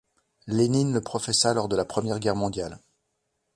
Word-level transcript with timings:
Lénine 0.47 0.93
le 0.93 1.01
professa 1.01 1.53
lors 1.53 1.67
de 1.67 1.75
la 1.75 1.85
Première 1.85 2.17
Guerre 2.17 2.35
mondiale. 2.35 2.79